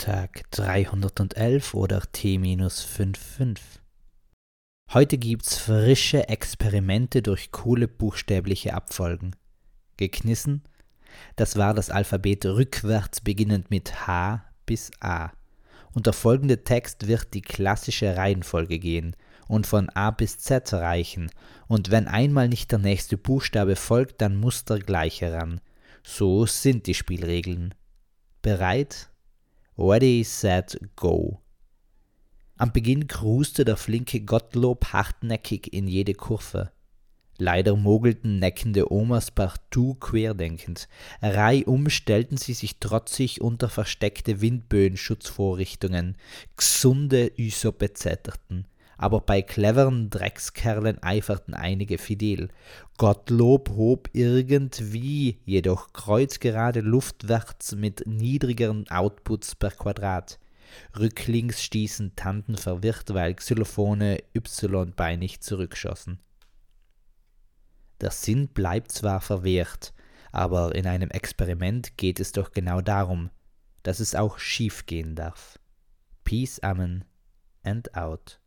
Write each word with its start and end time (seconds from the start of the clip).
Tag 0.00 0.50
311 0.52 1.74
oder 1.74 2.00
T-55. 2.10 3.58
Heute 4.94 5.18
gibt's 5.18 5.58
frische 5.58 6.26
Experimente 6.26 7.20
durch 7.20 7.52
coole 7.52 7.86
buchstäbliche 7.86 8.72
Abfolgen. 8.72 9.36
Geknissen? 9.98 10.62
Das 11.36 11.56
war 11.56 11.74
das 11.74 11.90
Alphabet 11.90 12.46
rückwärts 12.46 13.20
beginnend 13.20 13.70
mit 13.70 14.06
H 14.06 14.42
bis 14.64 14.90
A. 15.00 15.32
Und 15.92 16.06
der 16.06 16.14
folgende 16.14 16.64
Text 16.64 17.06
wird 17.06 17.34
die 17.34 17.42
klassische 17.42 18.16
Reihenfolge 18.16 18.78
gehen 18.78 19.14
und 19.48 19.66
von 19.66 19.90
A 19.90 20.12
bis 20.12 20.38
Z 20.38 20.72
reichen, 20.72 21.30
und 21.68 21.90
wenn 21.90 22.08
einmal 22.08 22.48
nicht 22.48 22.72
der 22.72 22.78
nächste 22.78 23.18
Buchstabe 23.18 23.76
folgt, 23.76 24.22
dann 24.22 24.36
muss 24.36 24.64
der 24.64 24.78
gleiche 24.78 25.30
ran. 25.30 25.60
So 26.02 26.46
sind 26.46 26.86
die 26.86 26.94
Spielregeln. 26.94 27.74
Bereit? 28.40 29.09
Ready, 29.82 30.24
set, 30.24 30.78
go. 30.94 31.40
Am 32.58 32.70
Beginn 32.70 33.06
cruiste 33.06 33.64
der 33.64 33.78
flinke 33.78 34.20
Gottlob 34.20 34.92
hartnäckig 34.92 35.72
in 35.72 35.88
jede 35.88 36.12
Kurve. 36.12 36.70
Leider 37.38 37.74
mogelten 37.76 38.38
neckende 38.38 38.92
Omas 38.92 39.30
partout 39.30 39.94
querdenkend. 39.94 40.86
Reihum 41.22 41.88
stellten 41.88 42.36
sie 42.36 42.52
sich 42.52 42.78
trotzig 42.78 43.40
unter 43.40 43.70
versteckte 43.70 44.42
Windböenschutzvorrichtungen. 44.42 46.18
Gsunde 46.58 47.32
Üsope 47.38 47.94
zetterten 47.94 48.66
aber 49.00 49.22
bei 49.22 49.40
cleveren 49.40 50.10
Dreckskerlen 50.10 51.02
eiferten 51.02 51.54
einige 51.54 51.96
fidel. 51.96 52.48
Gottlob 52.98 53.70
hob 53.70 54.10
irgendwie 54.12 55.40
jedoch 55.46 55.94
kreuzgerade 55.94 56.80
luftwärts 56.82 57.74
mit 57.74 58.06
niedrigeren 58.06 58.90
Outputs 58.90 59.54
per 59.54 59.70
Quadrat. 59.70 60.38
Rücklings 60.98 61.62
stießen 61.62 62.14
Tanten 62.14 62.58
verwirrt, 62.58 63.14
weil 63.14 63.32
Xylophone 63.32 64.18
Y-beinig 64.34 65.40
zurückschossen. 65.40 66.18
Der 68.02 68.10
Sinn 68.10 68.48
bleibt 68.48 68.92
zwar 68.92 69.22
verwehrt, 69.22 69.94
aber 70.30 70.74
in 70.74 70.86
einem 70.86 71.08
Experiment 71.08 71.96
geht 71.96 72.20
es 72.20 72.32
doch 72.32 72.52
genau 72.52 72.82
darum, 72.82 73.30
dass 73.82 73.98
es 73.98 74.14
auch 74.14 74.38
schief 74.38 74.84
gehen 74.84 75.14
darf. 75.14 75.58
Peace, 76.22 76.60
Amen 76.60 77.06
and 77.62 77.94
out. 77.96 78.40